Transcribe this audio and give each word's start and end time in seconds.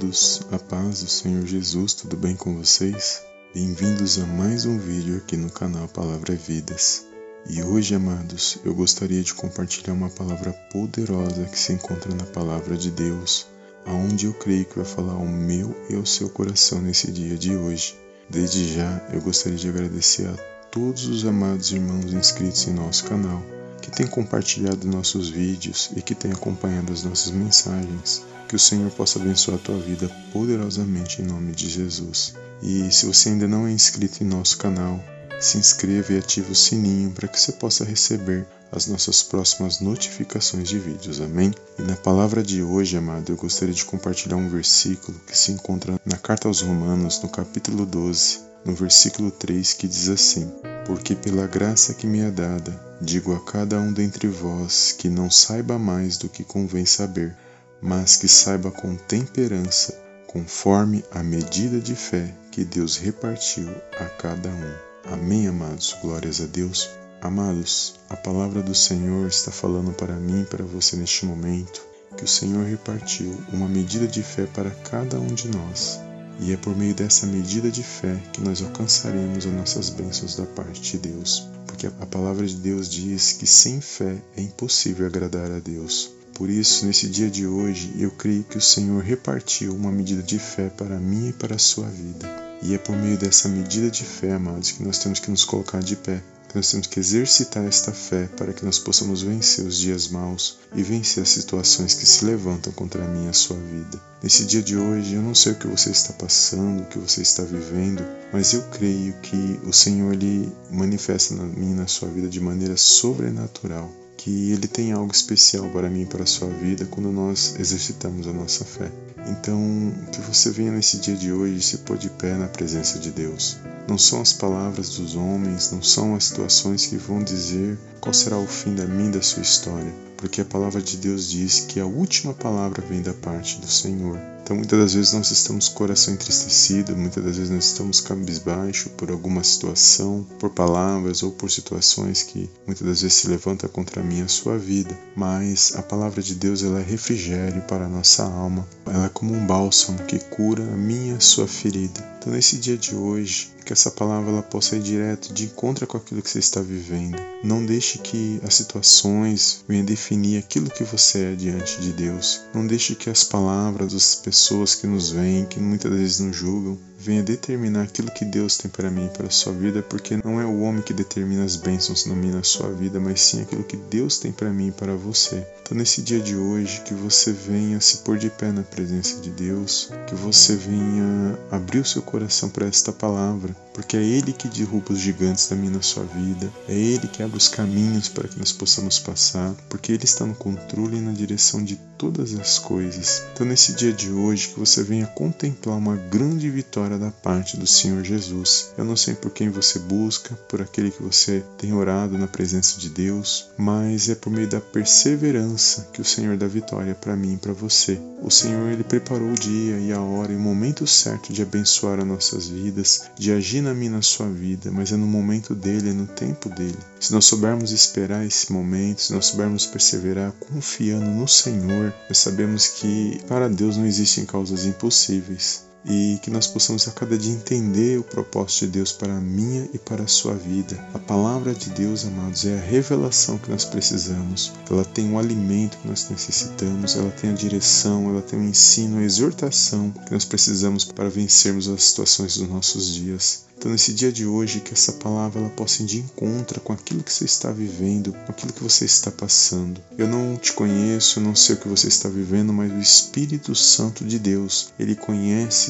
amados, 0.00 0.40
a 0.50 0.58
paz 0.58 1.02
do 1.02 1.10
Senhor 1.10 1.44
Jesus, 1.44 1.92
tudo 1.92 2.16
bem 2.16 2.34
com 2.34 2.56
vocês? 2.56 3.22
Bem-vindos 3.54 4.18
a 4.18 4.24
mais 4.24 4.64
um 4.64 4.78
vídeo 4.78 5.18
aqui 5.18 5.36
no 5.36 5.50
canal 5.50 5.86
Palavra 5.88 6.34
Vidas. 6.34 7.04
E 7.46 7.62
hoje, 7.62 7.94
amados, 7.94 8.56
eu 8.64 8.74
gostaria 8.74 9.22
de 9.22 9.34
compartilhar 9.34 9.92
uma 9.92 10.08
palavra 10.08 10.54
poderosa 10.72 11.44
que 11.44 11.58
se 11.58 11.74
encontra 11.74 12.14
na 12.14 12.24
Palavra 12.24 12.78
de 12.78 12.90
Deus, 12.90 13.46
aonde 13.84 14.24
eu 14.24 14.32
creio 14.32 14.64
que 14.64 14.76
vai 14.76 14.86
falar 14.86 15.12
ao 15.12 15.26
meu 15.26 15.76
e 15.90 15.94
ao 15.94 16.06
seu 16.06 16.30
coração 16.30 16.80
nesse 16.80 17.12
dia 17.12 17.36
de 17.36 17.54
hoje. 17.54 17.94
Desde 18.28 18.72
já, 18.72 19.06
eu 19.12 19.20
gostaria 19.20 19.58
de 19.58 19.68
agradecer 19.68 20.28
a 20.28 20.36
todos 20.70 21.08
os 21.08 21.26
amados 21.26 21.72
irmãos 21.72 22.10
inscritos 22.10 22.66
em 22.66 22.72
nosso 22.72 23.04
canal, 23.04 23.42
que 23.80 23.90
têm 23.90 24.06
compartilhado 24.06 24.86
nossos 24.86 25.28
vídeos 25.28 25.90
e 25.96 26.02
que 26.02 26.14
têm 26.14 26.32
acompanhado 26.32 26.92
as 26.92 27.02
nossas 27.02 27.30
mensagens. 27.32 28.22
Que 28.48 28.56
o 28.56 28.58
Senhor 28.58 28.90
possa 28.90 29.18
abençoar 29.18 29.58
a 29.58 29.60
tua 29.60 29.78
vida 29.78 30.10
poderosamente 30.32 31.22
em 31.22 31.24
nome 31.24 31.52
de 31.52 31.68
Jesus. 31.68 32.34
E 32.62 32.90
se 32.90 33.06
você 33.06 33.30
ainda 33.30 33.46
não 33.46 33.66
é 33.66 33.72
inscrito 33.72 34.22
em 34.22 34.26
nosso 34.26 34.58
canal, 34.58 35.02
se 35.40 35.56
inscreva 35.56 36.12
e 36.12 36.18
ative 36.18 36.52
o 36.52 36.54
sininho 36.54 37.10
para 37.12 37.26
que 37.26 37.40
você 37.40 37.52
possa 37.52 37.84
receber 37.84 38.46
as 38.72 38.86
nossas 38.86 39.22
próximas 39.22 39.80
notificações 39.80 40.68
de 40.68 40.78
vídeos. 40.78 41.20
Amém? 41.20 41.52
E 41.78 41.82
na 41.82 41.96
palavra 41.96 42.42
de 42.42 42.62
hoje, 42.62 42.96
amado, 42.96 43.32
eu 43.32 43.36
gostaria 43.36 43.74
de 43.74 43.84
compartilhar 43.84 44.36
um 44.36 44.48
versículo 44.48 45.18
que 45.26 45.36
se 45.36 45.52
encontra 45.52 45.98
na 46.04 46.16
carta 46.16 46.46
aos 46.46 46.60
Romanos, 46.60 47.20
no 47.22 47.28
capítulo 47.28 47.86
12, 47.86 48.40
no 48.64 48.74
versículo 48.74 49.30
3, 49.30 49.72
que 49.72 49.88
diz 49.88 50.08
assim: 50.08 50.52
Porque 50.86 51.14
pela 51.14 51.46
graça 51.46 51.94
que 51.94 52.06
me 52.06 52.20
é 52.20 52.30
dada, 52.30 52.78
digo 53.00 53.34
a 53.34 53.40
cada 53.40 53.78
um 53.78 53.92
dentre 53.92 54.28
vós 54.28 54.92
que 54.92 55.08
não 55.08 55.30
saiba 55.30 55.78
mais 55.78 56.16
do 56.16 56.28
que 56.28 56.42
convém 56.42 56.84
saber 56.84 57.36
mas 57.80 58.16
que 58.16 58.28
saiba 58.28 58.70
com 58.70 58.94
temperança, 58.94 59.98
conforme 60.26 61.04
a 61.10 61.22
medida 61.22 61.80
de 61.80 61.94
fé 61.94 62.32
que 62.50 62.64
Deus 62.64 62.96
repartiu 62.96 63.68
a 63.98 64.04
cada 64.04 64.48
um. 64.48 65.12
Amém, 65.12 65.48
amados. 65.48 65.96
Glórias 66.02 66.40
a 66.40 66.46
Deus. 66.46 66.90
Amados, 67.22 67.94
a 68.08 68.16
palavra 68.16 68.62
do 68.62 68.74
Senhor 68.74 69.26
está 69.28 69.50
falando 69.50 69.92
para 69.92 70.14
mim 70.14 70.42
e 70.42 70.46
para 70.46 70.64
você 70.64 70.96
neste 70.96 71.26
momento 71.26 71.82
que 72.16 72.24
o 72.24 72.28
Senhor 72.28 72.64
repartiu 72.64 73.36
uma 73.52 73.68
medida 73.68 74.06
de 74.06 74.22
fé 74.22 74.46
para 74.46 74.70
cada 74.70 75.18
um 75.18 75.28
de 75.28 75.48
nós. 75.48 76.00
E 76.38 76.52
é 76.52 76.56
por 76.56 76.76
meio 76.76 76.94
dessa 76.94 77.26
medida 77.26 77.70
de 77.70 77.82
fé 77.82 78.16
que 78.32 78.40
nós 78.40 78.62
alcançaremos 78.62 79.44
as 79.44 79.52
nossas 79.52 79.90
bênçãos 79.90 80.36
da 80.36 80.46
parte 80.46 80.92
de 80.92 80.98
Deus. 80.98 81.48
Porque 81.66 81.86
a 81.86 82.06
palavra 82.06 82.46
de 82.46 82.56
Deus 82.56 82.88
diz 82.88 83.32
que 83.32 83.46
sem 83.46 83.80
fé 83.80 84.16
é 84.36 84.42
impossível 84.42 85.06
agradar 85.06 85.50
a 85.50 85.58
Deus. 85.58 86.10
Por 86.34 86.48
isso, 86.48 86.86
nesse 86.86 87.06
dia 87.08 87.28
de 87.28 87.46
hoje, 87.46 87.92
eu 87.98 88.10
creio 88.10 88.44
que 88.44 88.56
o 88.56 88.62
Senhor 88.62 89.02
repartiu 89.02 89.74
uma 89.74 89.92
medida 89.92 90.22
de 90.22 90.38
fé 90.38 90.70
para 90.70 90.98
mim 90.98 91.28
e 91.28 91.32
para 91.32 91.56
a 91.56 91.58
sua 91.58 91.86
vida. 91.86 92.26
E 92.62 92.74
é 92.74 92.78
por 92.78 92.96
meio 92.96 93.18
dessa 93.18 93.48
medida 93.48 93.90
de 93.90 94.04
fé, 94.04 94.32
amados, 94.32 94.72
que 94.72 94.82
nós 94.82 94.98
temos 94.98 95.18
que 95.18 95.30
nos 95.30 95.44
colocar 95.44 95.82
de 95.82 95.96
pé, 95.96 96.22
que 96.50 96.56
nós 96.56 96.68
temos 96.68 96.88
que 96.88 96.98
exercitar 96.98 97.64
esta 97.64 97.92
fé 97.92 98.28
para 98.36 98.52
que 98.52 98.64
nós 98.64 98.76
possamos 98.76 99.22
vencer 99.22 99.64
os 99.64 99.78
dias 99.78 100.08
maus 100.08 100.58
e 100.74 100.82
vencer 100.82 101.22
as 101.22 101.28
situações 101.28 101.94
que 101.94 102.04
se 102.04 102.24
levantam 102.24 102.72
contra 102.72 103.06
minha 103.06 103.26
e 103.26 103.30
a 103.30 103.32
sua 103.32 103.56
vida. 103.56 104.02
Nesse 104.20 104.44
dia 104.44 104.60
de 104.60 104.76
hoje, 104.76 105.14
eu 105.14 105.22
não 105.22 105.34
sei 105.34 105.52
o 105.52 105.54
que 105.54 105.68
você 105.68 105.90
está 105.90 106.12
passando, 106.12 106.82
o 106.82 106.86
que 106.86 106.98
você 106.98 107.22
está 107.22 107.44
vivendo, 107.44 108.04
mas 108.32 108.52
eu 108.52 108.62
creio 108.64 109.14
que 109.22 109.60
o 109.64 109.72
Senhor 109.72 110.12
ele 110.12 110.52
manifesta 110.70 111.34
na 111.34 111.44
minha 111.44 111.72
e 111.72 111.76
na 111.76 111.86
sua 111.86 112.08
vida 112.08 112.28
de 112.28 112.40
maneira 112.40 112.76
sobrenatural 112.76 113.88
que 114.20 114.52
Ele 114.52 114.68
tem 114.68 114.92
algo 114.92 115.12
especial 115.12 115.66
para 115.70 115.88
mim 115.88 116.02
e 116.02 116.06
para 116.06 116.24
a 116.24 116.26
sua 116.26 116.48
vida 116.48 116.84
quando 116.84 117.10
nós 117.10 117.54
exercitamos 117.58 118.26
a 118.26 118.32
nossa 118.32 118.66
fé. 118.66 118.92
Então, 119.26 119.94
que 120.12 120.20
você 120.20 120.50
venha 120.50 120.72
nesse 120.72 120.98
dia 120.98 121.16
de 121.16 121.32
hoje 121.32 121.62
se 121.62 121.78
pôr 121.78 121.96
de 121.96 122.10
pé 122.10 122.34
na 122.34 122.46
presença 122.46 122.98
de 122.98 123.10
Deus. 123.10 123.56
Não 123.88 123.96
são 123.96 124.20
as 124.20 124.32
palavras 124.32 124.90
dos 124.90 125.14
homens, 125.14 125.72
não 125.72 125.82
são 125.82 126.14
as 126.14 126.24
situações 126.24 126.86
que 126.86 126.96
vão 126.96 127.22
dizer 127.24 127.78
qual 127.98 128.12
será 128.12 128.36
o 128.36 128.46
fim 128.46 128.74
da 128.74 128.86
minha 128.86 129.12
da 129.12 129.22
sua 129.22 129.42
história, 129.42 129.92
porque 130.18 130.42
a 130.42 130.44
palavra 130.44 130.82
de 130.82 130.98
Deus 130.98 131.30
diz 131.30 131.60
que 131.60 131.80
a 131.80 131.86
última 131.86 132.34
palavra 132.34 132.84
vem 132.86 133.00
da 133.00 133.14
parte 133.14 133.58
do 133.58 133.66
Senhor. 133.66 134.18
Então, 134.50 134.56
muitas 134.56 134.80
das 134.80 134.94
vezes 134.94 135.12
nós 135.12 135.30
estamos 135.30 135.68
com 135.68 135.74
o 135.74 135.78
coração 135.78 136.12
entristecido, 136.12 136.96
muitas 136.96 137.22
das 137.22 137.36
vezes 137.36 137.52
nós 137.52 137.66
estamos 137.66 138.00
cabisbaixo 138.00 138.90
por 138.90 139.08
alguma 139.08 139.44
situação, 139.44 140.26
por 140.40 140.50
palavras 140.50 141.22
ou 141.22 141.30
por 141.30 141.48
situações 141.48 142.24
que 142.24 142.50
muitas 142.66 142.84
das 142.84 143.00
vezes 143.00 143.16
se 143.16 143.28
levantam 143.28 143.70
contra 143.70 144.02
mim 144.10 144.18
e 144.18 144.22
a 144.22 144.28
sua 144.28 144.58
vida. 144.58 144.96
Mas 145.14 145.74
a 145.76 145.82
palavra 145.82 146.20
de 146.20 146.34
Deus 146.34 146.62
ela 146.64 146.80
é 146.80 146.82
refrigério 146.82 147.62
para 147.62 147.84
a 147.84 147.88
nossa 147.88 148.24
alma, 148.24 148.66
ela 148.86 149.06
é 149.06 149.08
como 149.10 149.32
um 149.32 149.46
bálsamo 149.46 150.02
que 150.04 150.18
cura 150.18 150.62
a 150.62 150.76
minha 150.76 151.20
sua 151.20 151.46
ferida. 151.46 152.10
Então, 152.18 152.32
nesse 152.32 152.58
dia 152.58 152.76
de 152.76 152.94
hoje, 152.94 153.50
que 153.64 153.72
essa 153.72 153.90
palavra 153.90 154.30
ela 154.30 154.42
possa 154.42 154.76
ir 154.76 154.82
direto 154.82 155.32
de 155.32 155.44
encontro 155.44 155.86
com 155.86 155.96
aquilo 155.96 156.20
que 156.20 156.28
você 156.28 156.40
está 156.40 156.60
vivendo. 156.60 157.16
Não 157.42 157.64
deixe 157.64 157.98
que 157.98 158.40
as 158.44 158.54
situações 158.54 159.64
venham 159.68 159.84
definir 159.84 160.38
aquilo 160.38 160.68
que 160.68 160.82
você 160.82 161.32
é 161.32 161.34
diante 161.34 161.80
de 161.80 161.92
Deus. 161.92 162.40
Não 162.52 162.66
deixe 162.66 162.94
que 162.94 163.08
as 163.08 163.22
palavras 163.22 163.92
das 163.92 164.16
pessoas 164.16 164.74
que 164.74 164.86
nos 164.86 165.10
veem, 165.10 165.46
que 165.46 165.60
muitas 165.60 165.92
vezes 165.92 166.18
nos 166.18 166.36
julgam, 166.36 166.76
venha 167.00 167.22
determinar 167.22 167.82
aquilo 167.82 168.10
que 168.10 168.26
Deus 168.26 168.58
tem 168.58 168.70
para 168.70 168.90
mim 168.90 169.06
e 169.06 169.16
para 169.16 169.26
a 169.26 169.30
sua 169.30 169.54
vida, 169.54 169.82
porque 169.82 170.18
não 170.22 170.38
é 170.38 170.44
o 170.44 170.60
homem 170.60 170.82
que 170.82 170.92
determina 170.92 171.44
as 171.44 171.56
bênçãos 171.56 172.04
na 172.04 172.14
minha 172.14 172.34
na 172.34 172.42
sua 172.42 172.70
vida, 172.70 173.00
mas 173.00 173.22
sim 173.22 173.40
aquilo 173.40 173.64
que 173.64 173.76
Deus 173.76 174.18
tem 174.18 174.30
para 174.30 174.50
mim 174.50 174.68
e 174.68 174.72
para 174.72 174.94
você. 174.94 175.46
Então, 175.62 175.78
nesse 175.78 176.02
dia 176.02 176.20
de 176.20 176.36
hoje, 176.36 176.82
que 176.82 176.92
você 176.92 177.32
venha 177.32 177.80
se 177.80 177.98
pôr 177.98 178.18
de 178.18 178.28
pé 178.28 178.52
na 178.52 178.62
presença 178.62 179.20
de 179.20 179.30
Deus, 179.30 179.88
que 180.06 180.14
você 180.14 180.56
venha 180.56 181.38
abrir 181.50 181.78
o 181.78 181.84
seu 181.84 182.02
coração 182.02 182.50
para 182.50 182.66
esta 182.66 182.92
palavra, 182.92 183.54
porque 183.72 183.96
é 183.96 184.02
Ele 184.02 184.32
que 184.32 184.48
derruba 184.48 184.92
os 184.92 184.98
gigantes 184.98 185.48
da 185.48 185.56
minha 185.56 185.70
na 185.70 185.80
sua 185.80 186.04
vida, 186.04 186.52
é 186.68 186.74
Ele 186.74 187.06
que 187.06 187.22
abre 187.22 187.38
os 187.38 187.48
caminhos 187.48 188.08
para 188.08 188.28
que 188.28 188.38
nós 188.38 188.52
possamos 188.52 188.98
passar, 188.98 189.54
porque 189.68 189.92
Ele 189.92 190.04
está 190.04 190.26
no 190.26 190.34
controle 190.34 190.98
e 190.98 191.00
na 191.00 191.12
direção 191.12 191.62
de 191.62 191.76
todas 191.96 192.34
as 192.34 192.58
coisas. 192.58 193.22
Então, 193.32 193.46
nesse 193.46 193.72
dia 193.72 193.92
de 193.92 194.10
hoje, 194.10 194.48
que 194.48 194.58
você 194.58 194.82
venha 194.82 195.06
contemplar 195.06 195.76
uma 195.76 195.96
grande 195.96 196.50
vitória 196.50 196.89
da 196.98 197.10
parte 197.10 197.56
do 197.56 197.66
Senhor 197.66 198.02
Jesus. 198.04 198.72
Eu 198.76 198.84
não 198.84 198.96
sei 198.96 199.14
por 199.14 199.30
quem 199.30 199.48
você 199.48 199.78
busca, 199.78 200.34
por 200.48 200.60
aquele 200.60 200.90
que 200.90 201.02
você 201.02 201.42
tem 201.58 201.72
orado 201.72 202.16
na 202.16 202.26
presença 202.26 202.78
de 202.78 202.88
Deus, 202.88 203.48
mas 203.56 204.08
é 204.08 204.14
por 204.14 204.30
meio 204.30 204.48
da 204.48 204.60
perseverança 204.60 205.88
que 205.92 206.00
o 206.00 206.04
Senhor 206.04 206.36
dá 206.36 206.46
vitória 206.46 206.94
para 206.94 207.16
mim 207.16 207.34
e 207.34 207.38
para 207.38 207.52
você. 207.52 208.00
O 208.22 208.30
Senhor 208.30 208.70
ele 208.70 208.84
preparou 208.84 209.30
o 209.30 209.38
dia 209.38 209.78
e 209.78 209.92
a 209.92 210.00
hora 210.00 210.32
e 210.32 210.36
o 210.36 210.40
momento 210.40 210.86
certo 210.86 211.32
de 211.32 211.42
abençoar 211.42 211.98
as 211.98 212.06
nossas 212.06 212.48
vidas, 212.48 213.10
de 213.16 213.32
agir 213.32 213.62
na 213.62 213.72
minha 213.72 213.92
na 213.92 214.02
sua 214.02 214.28
vida, 214.28 214.70
mas 214.70 214.92
é 214.92 214.96
no 214.96 215.06
momento 215.06 215.54
dele, 215.54 215.90
é 215.90 215.92
no 215.92 216.06
tempo 216.06 216.48
dele. 216.50 216.78
Se 217.00 217.12
nós 217.12 217.24
soubermos 217.24 217.72
esperar 217.72 218.26
esse 218.26 218.52
momento, 218.52 219.02
se 219.02 219.12
nós 219.12 219.26
soubermos 219.26 219.66
perseverar 219.66 220.32
confiando 220.32 221.06
no 221.06 221.26
Senhor, 221.26 221.94
nós 222.08 222.18
sabemos 222.18 222.68
que 222.68 223.20
para 223.26 223.48
Deus 223.48 223.76
não 223.76 223.86
existem 223.86 224.26
causas 224.26 224.66
impossíveis 224.66 225.69
e 225.84 226.18
que 226.22 226.30
nós 226.30 226.46
possamos 226.46 226.86
a 226.88 226.92
cada 226.92 227.16
dia 227.16 227.32
entender 227.32 227.98
o 227.98 228.04
propósito 228.04 228.66
de 228.66 228.72
Deus 228.72 228.92
para 228.92 229.16
a 229.16 229.20
minha 229.20 229.68
e 229.72 229.78
para 229.78 230.04
a 230.04 230.08
sua 230.08 230.34
vida. 230.34 230.78
A 230.94 230.98
palavra 230.98 231.54
de 231.54 231.70
Deus, 231.70 232.04
amados, 232.04 232.44
é 232.44 232.56
a 232.56 232.60
revelação 232.60 233.38
que 233.38 233.50
nós 233.50 233.64
precisamos. 233.64 234.52
Ela 234.70 234.84
tem 234.84 235.12
o 235.12 235.18
alimento 235.18 235.78
que 235.78 235.88
nós 235.88 236.08
necessitamos, 236.10 236.96
ela 236.96 237.10
tem 237.10 237.30
a 237.30 237.34
direção, 237.34 238.10
ela 238.10 238.22
tem 238.22 238.38
o 238.38 238.44
ensino, 238.44 238.98
a 238.98 239.02
exortação 239.02 239.90
que 239.90 240.12
nós 240.12 240.24
precisamos 240.24 240.84
para 240.84 241.08
vencermos 241.08 241.68
as 241.68 241.82
situações 241.84 242.36
dos 242.36 242.48
nossos 242.48 242.92
dias. 242.94 243.50
Então, 243.60 243.72
nesse 243.72 243.92
dia 243.92 244.10
de 244.10 244.24
hoje, 244.24 244.60
que 244.60 244.72
essa 244.72 244.94
palavra 244.94 245.38
ela 245.38 245.50
possa 245.50 245.82
ir 245.82 245.84
de 245.86 245.98
encontro 245.98 246.62
com 246.62 246.72
aquilo 246.72 247.02
que 247.02 247.12
você 247.12 247.26
está 247.26 247.52
vivendo, 247.52 248.10
com 248.10 248.32
aquilo 248.32 248.54
que 248.54 248.62
você 248.62 248.86
está 248.86 249.10
passando. 249.10 249.78
Eu 249.98 250.08
não 250.08 250.34
te 250.38 250.54
conheço, 250.54 251.18
eu 251.18 251.24
não 251.24 251.36
sei 251.36 251.56
o 251.56 251.58
que 251.58 251.68
você 251.68 251.86
está 251.86 252.08
vivendo, 252.08 252.54
mas 252.54 252.72
o 252.72 252.78
Espírito 252.78 253.54
Santo 253.54 254.02
de 254.02 254.18
Deus, 254.18 254.72
ele 254.78 254.96
conhece 254.96 255.69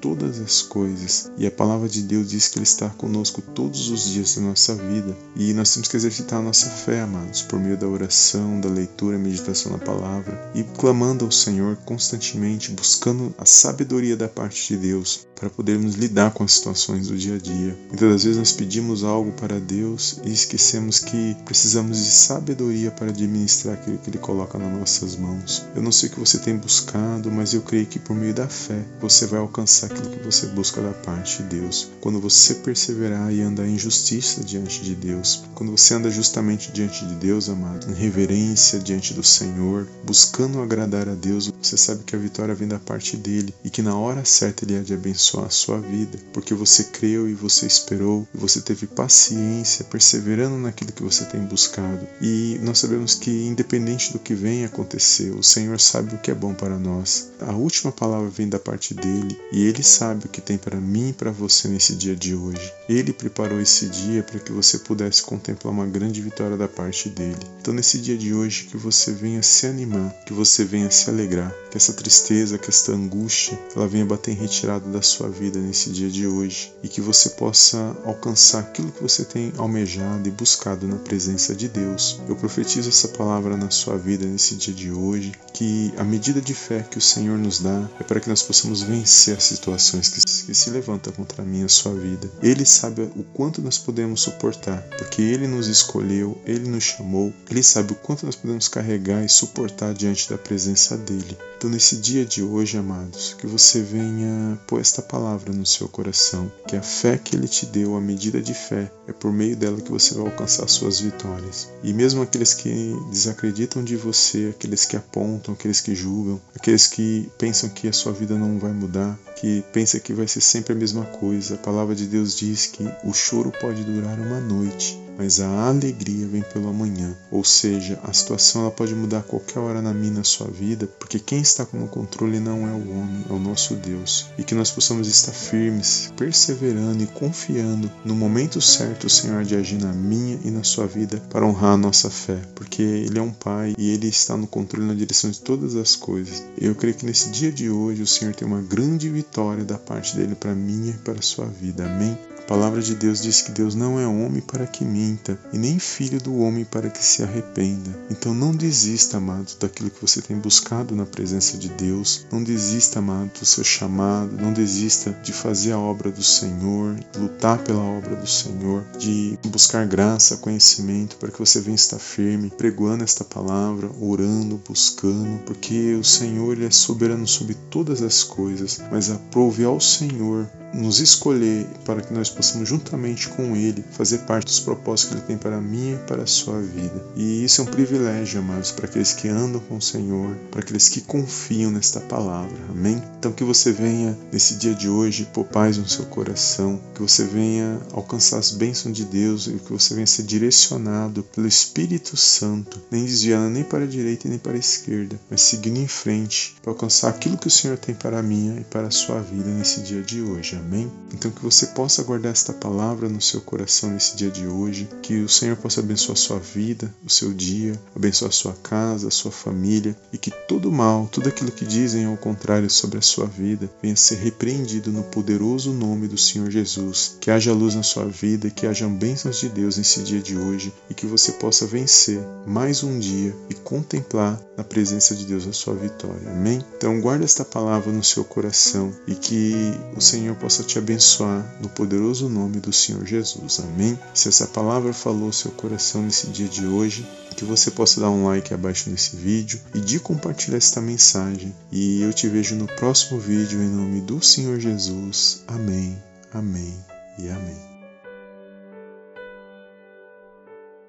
todas 0.00 0.40
as 0.40 0.62
coisas. 0.62 1.30
E 1.36 1.46
a 1.46 1.50
palavra 1.50 1.88
de 1.88 2.02
Deus 2.02 2.28
diz 2.28 2.48
que 2.48 2.58
Ele 2.58 2.64
está 2.64 2.88
conosco 2.90 3.42
todos 3.42 3.90
os 3.90 4.04
dias 4.04 4.34
da 4.36 4.42
nossa 4.42 4.74
vida. 4.74 5.16
E 5.36 5.52
nós 5.52 5.72
temos 5.72 5.88
que 5.88 5.96
exercitar 5.96 6.40
a 6.40 6.42
nossa 6.42 6.68
fé, 6.68 7.00
amados, 7.00 7.42
por 7.42 7.58
meio 7.58 7.76
da 7.76 7.86
oração, 7.86 8.60
da 8.60 8.68
leitura, 8.68 9.18
meditação 9.18 9.72
na 9.72 9.78
palavra 9.78 10.50
e 10.54 10.62
clamando 10.62 11.24
ao 11.24 11.30
Senhor 11.30 11.76
constantemente, 11.84 12.72
buscando 12.72 13.34
a 13.38 13.44
sabedoria 13.44 14.16
da 14.16 14.28
parte 14.28 14.74
de 14.74 14.80
Deus 14.80 15.26
para 15.38 15.48
podermos 15.48 15.94
lidar 15.94 16.32
com 16.32 16.42
as 16.42 16.52
situações 16.52 17.06
do 17.06 17.16
dia 17.16 17.36
a 17.36 17.38
dia. 17.38 17.76
Muitas 17.88 18.10
das 18.10 18.24
vezes 18.24 18.38
nós 18.38 18.52
pedimos 18.52 19.04
algo 19.04 19.30
para 19.32 19.60
Deus 19.60 20.20
e 20.24 20.32
esquecemos 20.32 20.98
que 20.98 21.36
precisamos 21.44 21.98
de 21.98 22.10
sabedoria 22.10 22.90
para 22.90 23.10
administrar 23.10 23.74
aquilo 23.74 23.98
que 23.98 24.10
Ele 24.10 24.18
coloca 24.18 24.58
nas 24.58 24.72
nossas 24.76 25.16
mãos. 25.16 25.64
Eu 25.76 25.82
não 25.82 25.92
sei 25.92 26.08
o 26.08 26.12
que 26.12 26.20
você 26.20 26.38
tem 26.38 26.56
buscado, 26.56 27.30
mas 27.30 27.54
eu 27.54 27.62
creio 27.62 27.86
que 27.86 27.98
por 27.98 28.16
meio 28.16 28.34
da 28.34 28.48
fé 28.48 28.82
você 29.00 29.26
vai 29.26 29.38
alcançar 29.38 29.87
aquilo 29.88 30.10
que 30.10 30.24
você 30.24 30.46
busca 30.46 30.80
da 30.80 30.92
parte 30.92 31.42
de 31.42 31.60
Deus. 31.60 31.90
Quando 32.00 32.20
você 32.20 32.54
perseverar 32.54 33.32
e 33.32 33.40
andar 33.40 33.66
em 33.66 33.78
justiça 33.78 34.42
diante 34.42 34.82
de 34.82 34.94
Deus, 34.94 35.44
quando 35.54 35.72
você 35.72 35.94
anda 35.94 36.10
justamente 36.10 36.70
diante 36.72 37.04
de 37.04 37.14
Deus, 37.14 37.48
amado, 37.48 37.90
em 37.90 37.94
reverência 37.94 38.78
diante 38.78 39.14
do 39.14 39.24
Senhor, 39.24 39.86
buscando 40.04 40.60
agradar 40.60 41.08
a 41.08 41.14
Deus, 41.14 41.50
você 41.60 41.76
sabe 41.76 42.04
que 42.04 42.14
a 42.14 42.18
vitória 42.18 42.54
vem 42.54 42.68
da 42.68 42.78
parte 42.78 43.16
dele 43.16 43.54
e 43.64 43.70
que 43.70 43.82
na 43.82 43.96
hora 43.96 44.24
certa 44.24 44.64
ele 44.64 44.76
há 44.76 44.82
de 44.82 44.94
abençoar 44.94 45.46
a 45.46 45.50
sua 45.50 45.80
vida, 45.80 46.18
porque 46.32 46.54
você 46.54 46.84
creu 46.84 47.28
e 47.28 47.34
você 47.34 47.66
esperou, 47.66 48.26
e 48.34 48.38
você 48.38 48.60
teve 48.60 48.86
paciência, 48.86 49.84
perseverando 49.84 50.56
naquilo 50.58 50.92
que 50.92 51.02
você 51.02 51.24
tem 51.24 51.40
buscado. 51.40 52.06
E 52.20 52.58
nós 52.62 52.78
sabemos 52.78 53.14
que 53.14 53.30
independente 53.46 54.12
do 54.12 54.18
que 54.18 54.34
venha 54.34 54.66
acontecer, 54.66 55.30
o 55.30 55.42
Senhor 55.42 55.80
sabe 55.80 56.14
o 56.14 56.18
que 56.18 56.30
é 56.30 56.34
bom 56.34 56.54
para 56.54 56.78
nós. 56.78 57.30
A 57.40 57.52
última 57.52 57.92
palavra 57.92 58.28
vem 58.28 58.48
da 58.48 58.58
parte 58.58 58.94
dele 58.94 59.38
e 59.52 59.64
ele 59.64 59.77
sabe 59.82 60.26
o 60.26 60.28
que 60.28 60.40
tem 60.40 60.58
para 60.58 60.80
mim 60.80 61.10
e 61.10 61.12
para 61.12 61.30
você 61.30 61.68
nesse 61.68 61.94
dia 61.94 62.14
de 62.14 62.34
hoje. 62.34 62.72
Ele 62.88 63.12
preparou 63.12 63.60
esse 63.60 63.88
dia 63.88 64.22
para 64.22 64.38
que 64.38 64.52
você 64.52 64.78
pudesse 64.78 65.22
contemplar 65.22 65.72
uma 65.72 65.86
grande 65.86 66.20
vitória 66.20 66.56
da 66.56 66.68
parte 66.68 67.08
dele. 67.08 67.38
Então, 67.60 67.74
nesse 67.74 67.98
dia 67.98 68.16
de 68.16 68.32
hoje, 68.32 68.64
que 68.64 68.76
você 68.76 69.12
venha 69.12 69.42
se 69.42 69.66
animar, 69.66 70.10
que 70.26 70.32
você 70.32 70.64
venha 70.64 70.90
se 70.90 71.10
alegrar, 71.10 71.52
que 71.70 71.76
essa 71.76 71.92
tristeza, 71.92 72.58
que 72.58 72.70
esta 72.70 72.92
angústia, 72.92 73.58
ela 73.74 73.88
venha 73.88 74.04
bater 74.04 74.32
em 74.32 74.34
retirada 74.34 74.88
da 74.90 75.02
sua 75.02 75.28
vida 75.28 75.58
nesse 75.58 75.90
dia 75.90 76.08
de 76.08 76.26
hoje 76.26 76.72
e 76.82 76.88
que 76.88 77.00
você 77.00 77.30
possa 77.30 77.96
alcançar 78.04 78.60
aquilo 78.60 78.92
que 78.92 79.02
você 79.02 79.24
tem 79.24 79.52
almejado 79.56 80.28
e 80.28 80.32
buscado 80.32 80.86
na 80.86 80.96
presença 80.96 81.54
de 81.54 81.68
Deus. 81.68 82.20
Eu 82.28 82.36
profetizo 82.36 82.88
essa 82.88 83.08
palavra 83.08 83.56
na 83.56 83.70
sua 83.70 83.96
vida 83.96 84.24
nesse 84.24 84.54
dia 84.54 84.74
de 84.74 84.90
hoje, 84.90 85.32
que 85.52 85.92
a 85.96 86.04
medida 86.04 86.40
de 86.40 86.54
fé 86.54 86.84
que 86.88 86.98
o 86.98 87.02
Senhor 87.02 87.38
nos 87.38 87.60
dá 87.60 87.88
é 88.00 88.04
para 88.04 88.20
que 88.20 88.28
nós 88.28 88.42
possamos 88.42 88.82
vencer 88.82 89.36
as 89.36 89.44
situações 89.68 90.08
que, 90.08 90.20
que 90.46 90.54
se 90.54 90.70
levantam 90.70 91.12
contra 91.12 91.42
mim 91.42 91.62
a 91.62 91.68
sua 91.68 91.92
vida. 91.94 92.30
Ele 92.42 92.64
sabe 92.64 93.02
o 93.02 93.22
quanto 93.22 93.60
nós 93.60 93.78
podemos 93.78 94.22
suportar, 94.22 94.82
porque 94.96 95.20
Ele 95.20 95.46
nos 95.46 95.68
escolheu, 95.68 96.40
Ele 96.46 96.68
nos 96.68 96.84
chamou, 96.84 97.32
Ele 97.50 97.62
sabe 97.62 97.92
o 97.92 97.96
quanto 97.96 98.24
nós 98.24 98.36
podemos 98.36 98.68
carregar 98.68 99.24
e 99.24 99.28
suportar 99.28 99.92
diante 99.92 100.28
da 100.30 100.38
presença 100.38 100.96
dEle. 100.96 101.36
Então, 101.56 101.68
nesse 101.68 101.96
dia 101.96 102.24
de 102.24 102.42
hoje, 102.42 102.78
amados, 102.78 103.34
que 103.36 103.46
você 103.46 103.82
venha 103.82 104.58
pôr 104.66 104.80
esta 104.80 105.02
palavra 105.02 105.52
no 105.52 105.66
seu 105.66 105.88
coração, 105.88 106.50
que 106.68 106.76
a 106.76 106.82
fé 106.82 107.18
que 107.18 107.34
Ele 107.34 107.48
te 107.48 107.66
deu, 107.66 107.96
a 107.96 108.00
medida 108.00 108.40
de 108.40 108.54
fé, 108.54 108.90
é 109.08 109.12
por 109.12 109.32
meio 109.32 109.56
dela 109.56 109.80
que 109.80 109.90
você 109.90 110.14
vai 110.14 110.24
alcançar 110.26 110.68
suas 110.68 111.00
vitórias. 111.00 111.68
E 111.82 111.92
mesmo 111.92 112.22
aqueles 112.22 112.54
que 112.54 112.94
desacreditam 113.10 113.82
de 113.82 113.96
você, 113.96 114.54
aqueles 114.54 114.84
que 114.84 114.96
apontam, 114.96 115.54
aqueles 115.54 115.80
que 115.80 115.96
julgam, 115.96 116.40
aqueles 116.54 116.86
que 116.86 117.28
pensam 117.36 117.68
que 117.68 117.88
a 117.88 117.92
sua 117.92 118.12
vida 118.12 118.36
não 118.36 118.58
vai 118.58 118.72
mudar, 118.72 119.18
que 119.34 119.57
pensa 119.60 120.00
que 120.00 120.12
vai 120.12 120.26
ser 120.26 120.40
sempre 120.40 120.72
a 120.72 120.76
mesma 120.76 121.04
coisa, 121.04 121.54
a 121.54 121.58
palavra 121.58 121.94
de 121.94 122.06
Deus 122.06 122.36
diz 122.36 122.66
que 122.66 122.84
o 123.04 123.12
choro 123.12 123.52
pode 123.60 123.82
durar 123.84 124.18
uma 124.18 124.40
noite, 124.40 124.98
mas 125.18 125.40
a 125.40 125.68
alegria 125.68 126.28
vem 126.28 126.42
pelo 126.42 126.68
amanhã. 126.68 127.12
Ou 127.28 127.42
seja, 127.42 127.98
a 128.04 128.12
situação 128.12 128.62
ela 128.62 128.70
pode 128.70 128.94
mudar 128.94 129.18
a 129.18 129.22
qualquer 129.22 129.58
hora 129.58 129.82
na 129.82 129.92
minha 129.92 130.12
na 130.12 130.24
sua 130.24 130.46
vida, 130.46 130.86
porque 130.86 131.18
quem 131.18 131.40
está 131.40 131.66
no 131.72 131.88
controle 131.88 132.38
não 132.38 132.68
é 132.68 132.70
o 132.70 132.90
homem, 132.92 133.24
é 133.28 133.32
o 133.32 133.38
nosso 133.38 133.74
Deus. 133.74 134.26
E 134.38 134.44
que 134.44 134.54
nós 134.54 134.70
possamos 134.70 135.08
estar 135.08 135.32
firmes, 135.32 136.12
perseverando 136.16 137.02
e 137.02 137.06
confiando 137.08 137.90
no 138.04 138.14
momento 138.14 138.60
certo 138.60 139.08
o 139.08 139.10
Senhor 139.10 139.42
de 139.42 139.56
agir 139.56 139.80
na 139.80 139.92
minha 139.92 140.38
e 140.44 140.50
na 140.50 140.62
sua 140.62 140.86
vida 140.86 141.20
para 141.30 141.44
honrar 141.44 141.72
a 141.72 141.76
nossa 141.76 142.08
fé, 142.08 142.40
porque 142.54 142.82
Ele 142.82 143.18
é 143.18 143.22
um 143.22 143.32
Pai 143.32 143.74
e 143.76 143.90
Ele 143.90 144.06
está 144.06 144.36
no 144.36 144.46
controle 144.46 144.86
na 144.86 144.94
direção 144.94 145.30
de 145.30 145.40
todas 145.40 145.74
as 145.74 145.96
coisas. 145.96 146.44
Eu 146.56 146.76
creio 146.76 146.94
que 146.94 147.04
nesse 147.04 147.30
dia 147.30 147.50
de 147.50 147.68
hoje 147.68 148.02
o 148.02 148.06
Senhor 148.06 148.34
tem 148.34 148.46
uma 148.46 148.62
grande 148.62 149.08
vitória 149.08 149.64
da 149.64 149.78
parte 149.78 150.14
dele 150.14 150.36
para 150.36 150.54
minha 150.54 150.92
e 150.92 150.98
para 150.98 151.18
a 151.18 151.22
sua 151.22 151.46
vida. 151.46 151.84
Amém? 151.86 152.16
A 152.48 152.56
palavra 152.56 152.80
de 152.80 152.94
Deus 152.94 153.20
diz 153.20 153.42
que 153.42 153.52
Deus 153.52 153.74
não 153.74 154.00
é 154.00 154.06
homem 154.06 154.40
para 154.40 154.66
que 154.66 154.82
minta, 154.82 155.38
e 155.52 155.58
nem 155.58 155.78
filho 155.78 156.18
do 156.18 156.38
homem 156.38 156.64
para 156.64 156.88
que 156.88 157.04
se 157.04 157.22
arrependa. 157.22 157.90
Então 158.10 158.32
não 158.32 158.56
desista, 158.56 159.18
amado, 159.18 159.54
daquilo 159.60 159.90
que 159.90 160.00
você 160.00 160.22
tem 160.22 160.34
buscado 160.34 160.96
na 160.96 161.04
presença 161.04 161.58
de 161.58 161.68
Deus. 161.68 162.24
Não 162.32 162.42
desista, 162.42 163.00
amado, 163.00 163.38
do 163.38 163.44
seu 163.44 163.62
chamado. 163.62 164.34
Não 164.40 164.50
desista 164.50 165.14
de 165.22 165.30
fazer 165.30 165.72
a 165.72 165.78
obra 165.78 166.10
do 166.10 166.22
Senhor, 166.22 166.94
de 166.94 167.18
lutar 167.18 167.58
pela 167.58 167.82
obra 167.82 168.16
do 168.16 168.26
Senhor, 168.26 168.82
de 168.98 169.38
buscar 169.48 169.86
graça, 169.86 170.38
conhecimento, 170.38 171.16
para 171.16 171.30
que 171.30 171.38
você 171.38 171.60
venha 171.60 171.74
estar 171.74 171.98
firme, 171.98 172.48
pregoando 172.48 173.04
esta 173.04 173.24
palavra, 173.24 173.90
orando, 174.00 174.58
buscando, 174.66 175.38
porque 175.44 175.92
o 175.96 176.04
Senhor 176.04 176.54
ele 176.54 176.64
é 176.64 176.70
soberano 176.70 177.28
sobre 177.28 177.52
todas 177.68 178.00
as 178.00 178.24
coisas, 178.24 178.80
mas 178.90 179.10
aprove 179.10 179.64
ao 179.64 179.78
Senhor 179.78 180.48
nos 180.72 181.00
escolher 181.00 181.66
para 181.84 182.00
que 182.00 182.12
nós 182.12 182.30
possamos 182.38 182.68
juntamente 182.68 183.28
com 183.28 183.56
Ele 183.56 183.84
fazer 183.90 184.18
parte 184.18 184.46
dos 184.46 184.60
propósitos 184.60 185.10
que 185.10 185.14
Ele 185.18 185.26
tem 185.26 185.36
para 185.36 185.60
mim 185.60 185.94
e 185.94 185.96
para 186.06 186.22
a 186.22 186.26
sua 186.26 186.60
vida. 186.60 187.04
E 187.16 187.44
isso 187.44 187.60
é 187.60 187.64
um 187.64 187.66
privilégio, 187.66 188.38
amados, 188.38 188.70
para 188.70 188.86
aqueles 188.86 189.12
que 189.12 189.28
andam 189.28 189.60
com 189.60 189.76
o 189.76 189.82
Senhor, 189.82 190.36
para 190.52 190.60
aqueles 190.60 190.88
que 190.88 191.00
confiam 191.00 191.72
nesta 191.72 192.00
palavra. 192.00 192.56
Amém? 192.70 193.02
Então 193.18 193.32
que 193.32 193.42
você 193.42 193.72
venha 193.72 194.16
nesse 194.32 194.54
dia 194.54 194.72
de 194.72 194.88
hoje 194.88 195.28
pôr 195.34 195.44
paz 195.44 195.76
no 195.76 195.88
seu 195.88 196.06
coração, 196.06 196.80
que 196.94 197.02
você 197.02 197.24
venha 197.24 197.80
alcançar 197.92 198.38
as 198.38 198.52
bênçãos 198.52 198.96
de 198.96 199.04
Deus 199.04 199.48
e 199.48 199.54
que 199.54 199.72
você 199.72 199.94
venha 199.94 200.06
ser 200.06 200.22
direcionado 200.22 201.24
pelo 201.24 201.48
Espírito 201.48 202.16
Santo, 202.16 202.80
nem 202.90 203.04
desviando 203.04 203.50
nem 203.50 203.64
para 203.64 203.82
a 203.82 203.86
direita 203.86 204.28
nem 204.28 204.38
para 204.38 204.52
a 204.52 204.58
esquerda, 204.58 205.18
mas 205.28 205.40
seguindo 205.40 205.78
em 205.78 205.88
frente 205.88 206.54
para 206.62 206.70
alcançar 206.70 207.08
aquilo 207.08 207.36
que 207.36 207.48
o 207.48 207.50
Senhor 207.50 207.76
tem 207.76 207.94
para 207.94 208.20
a 208.20 208.22
minha 208.22 208.60
e 208.60 208.64
para 208.64 208.86
a 208.86 208.92
sua 208.92 209.20
vida 209.20 209.50
nesse 209.50 209.80
dia 209.80 210.02
de 210.02 210.22
hoje. 210.22 210.54
Amém? 210.54 210.90
Então 211.12 211.30
que 211.30 211.42
você 211.42 211.66
possa 211.66 212.02
guardar 212.02 212.27
esta 212.30 212.52
palavra 212.52 213.08
no 213.08 213.20
seu 213.20 213.40
coração 213.40 213.90
nesse 213.90 214.16
dia 214.16 214.30
de 214.30 214.46
hoje, 214.46 214.88
que 215.02 215.20
o 215.20 215.28
Senhor 215.28 215.56
possa 215.56 215.80
abençoar 215.80 216.16
sua 216.16 216.38
vida, 216.38 216.92
o 217.04 217.10
seu 217.10 217.32
dia, 217.32 217.78
abençoar 217.94 218.32
sua 218.32 218.52
casa, 218.54 219.08
a 219.08 219.10
sua 219.10 219.30
família 219.30 219.96
e 220.12 220.18
que 220.18 220.30
todo 220.30 220.72
mal, 220.72 221.08
tudo 221.10 221.28
aquilo 221.28 221.50
que 221.50 221.64
dizem 221.64 222.06
ao 222.06 222.16
contrário 222.16 222.68
sobre 222.70 222.98
a 222.98 223.02
sua 223.02 223.26
vida, 223.26 223.70
venha 223.82 223.96
ser 223.96 224.16
repreendido 224.16 224.92
no 224.92 225.02
poderoso 225.04 225.72
nome 225.72 226.08
do 226.08 226.18
Senhor 226.18 226.50
Jesus. 226.50 227.16
Que 227.20 227.30
haja 227.30 227.52
luz 227.52 227.74
na 227.74 227.82
sua 227.82 228.04
vida, 228.04 228.50
que 228.50 228.66
hajam 228.66 228.92
bênçãos 228.92 229.38
de 229.40 229.48
Deus 229.48 229.76
nesse 229.76 230.02
dia 230.02 230.20
de 230.20 230.36
hoje 230.36 230.72
e 230.90 230.94
que 230.94 231.06
você 231.06 231.32
possa 231.32 231.66
vencer 231.66 232.20
mais 232.46 232.82
um 232.82 232.98
dia 232.98 233.34
e 233.48 233.54
contemplar 233.54 234.40
na 234.56 234.64
presença 234.64 235.14
de 235.14 235.24
Deus 235.24 235.46
a 235.46 235.52
sua 235.52 235.74
vitória. 235.74 236.30
Amém? 236.30 236.64
Então 236.76 237.00
guarda 237.00 237.24
esta 237.24 237.44
palavra 237.44 237.92
no 237.92 238.02
seu 238.02 238.24
coração 238.24 238.92
e 239.06 239.14
que 239.14 239.54
o 239.96 240.00
Senhor 240.00 240.34
possa 240.36 240.62
te 240.62 240.78
abençoar 240.78 241.58
no 241.60 241.68
poderoso 242.18 242.28
nome 242.28 242.60
do 242.60 242.72
Senhor 242.72 243.06
Jesus. 243.06 243.60
Amém? 243.60 243.98
Se 244.12 244.28
essa 244.28 244.46
palavra 244.46 244.92
falou 244.92 245.32
seu 245.32 245.50
coração 245.52 246.02
nesse 246.02 246.26
dia 246.28 246.48
de 246.48 246.66
hoje, 246.66 247.06
que 247.36 247.44
você 247.44 247.70
possa 247.70 248.00
dar 248.00 248.10
um 248.10 248.26
like 248.26 248.52
abaixo 248.52 248.90
nesse 248.90 249.16
vídeo 249.16 249.60
e 249.74 249.80
de 249.80 250.00
compartilhar 250.00 250.56
esta 250.56 250.80
mensagem. 250.80 251.54
E 251.70 252.02
eu 252.02 252.12
te 252.12 252.28
vejo 252.28 252.56
no 252.56 252.66
próximo 252.66 253.20
vídeo 253.20 253.62
em 253.62 253.68
nome 253.68 254.00
do 254.00 254.22
Senhor 254.22 254.58
Jesus. 254.58 255.42
Amém, 255.46 255.96
amém 256.32 256.74
e 257.18 257.28
amém. 257.28 257.77